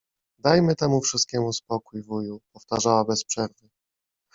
„Dajmy 0.39 0.75
temu 0.75 1.01
wszystkiemu 1.01 1.53
spokój, 1.53 2.03
wuju!”— 2.03 2.41
powtarzała 2.53 3.05
bez 3.05 3.23
przerwy. 3.25 3.69